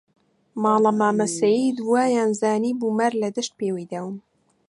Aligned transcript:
ماڵە 0.63 0.91
مامە 0.99 1.27
سەید 1.39 1.77
وەیانزانیبوو 1.91 2.95
مار 2.97 3.13
لە 3.21 3.29
دەشت 3.35 3.53
پێوەی 3.59 3.89
داوم 3.91 4.15